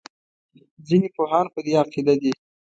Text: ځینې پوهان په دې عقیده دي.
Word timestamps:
ځینې 0.87 1.07
پوهان 1.15 1.45
په 1.53 1.59
دې 1.65 1.73
عقیده 1.81 2.13
دي. 2.21 2.31